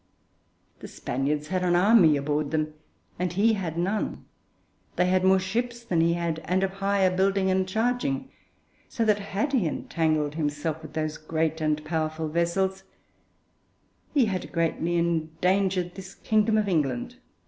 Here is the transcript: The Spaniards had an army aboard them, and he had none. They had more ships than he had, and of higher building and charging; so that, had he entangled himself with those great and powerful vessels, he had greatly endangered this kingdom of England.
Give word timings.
The 0.79 0.87
Spaniards 0.87 1.49
had 1.49 1.61
an 1.63 1.75
army 1.75 2.17
aboard 2.17 2.49
them, 2.49 2.73
and 3.19 3.31
he 3.31 3.53
had 3.53 3.77
none. 3.77 4.25
They 4.95 5.05
had 5.05 5.23
more 5.23 5.37
ships 5.37 5.83
than 5.83 6.01
he 6.01 6.13
had, 6.13 6.39
and 6.45 6.63
of 6.63 6.71
higher 6.73 7.15
building 7.15 7.51
and 7.51 7.67
charging; 7.69 8.31
so 8.89 9.05
that, 9.05 9.19
had 9.19 9.53
he 9.53 9.67
entangled 9.67 10.33
himself 10.33 10.81
with 10.81 10.93
those 10.93 11.19
great 11.19 11.61
and 11.61 11.85
powerful 11.85 12.29
vessels, 12.29 12.83
he 14.11 14.25
had 14.25 14.51
greatly 14.51 14.95
endangered 14.95 15.93
this 15.93 16.15
kingdom 16.15 16.57
of 16.57 16.67
England. 16.67 17.17